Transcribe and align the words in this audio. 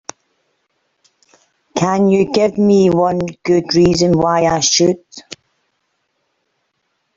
Can 1.77 2.07
you 2.07 2.31
give 2.33 2.57
me 2.57 2.89
one 2.89 3.19
good 3.43 3.75
reason 3.75 4.17
why 4.17 4.45
I 4.47 4.59
should? 4.59 4.97